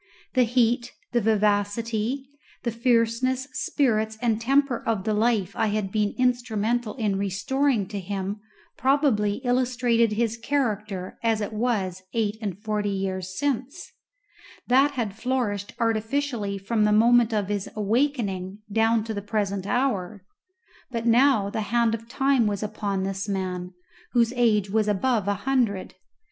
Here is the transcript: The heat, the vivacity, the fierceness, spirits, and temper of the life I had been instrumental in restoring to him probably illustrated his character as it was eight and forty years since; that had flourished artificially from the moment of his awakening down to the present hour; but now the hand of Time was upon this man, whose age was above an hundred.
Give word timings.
The 0.33 0.45
heat, 0.45 0.93
the 1.11 1.21
vivacity, 1.21 2.25
the 2.63 2.71
fierceness, 2.71 3.47
spirits, 3.53 4.17
and 4.19 4.41
temper 4.41 4.83
of 4.87 5.03
the 5.03 5.13
life 5.13 5.55
I 5.55 5.67
had 5.67 5.91
been 5.91 6.15
instrumental 6.17 6.95
in 6.95 7.19
restoring 7.19 7.87
to 7.89 7.99
him 7.99 8.39
probably 8.79 9.35
illustrated 9.43 10.13
his 10.13 10.37
character 10.37 11.19
as 11.21 11.39
it 11.39 11.53
was 11.53 12.01
eight 12.15 12.35
and 12.41 12.57
forty 12.63 12.89
years 12.89 13.37
since; 13.37 13.91
that 14.65 14.93
had 14.93 15.13
flourished 15.15 15.75
artificially 15.77 16.57
from 16.57 16.83
the 16.83 16.91
moment 16.91 17.31
of 17.31 17.49
his 17.49 17.69
awakening 17.75 18.57
down 18.71 19.03
to 19.03 19.13
the 19.13 19.21
present 19.21 19.67
hour; 19.67 20.25
but 20.89 21.05
now 21.05 21.51
the 21.51 21.61
hand 21.69 21.93
of 21.93 22.09
Time 22.09 22.47
was 22.47 22.63
upon 22.63 23.03
this 23.03 23.29
man, 23.29 23.73
whose 24.13 24.33
age 24.35 24.67
was 24.67 24.87
above 24.87 25.27
an 25.27 25.35
hundred. 25.35 25.93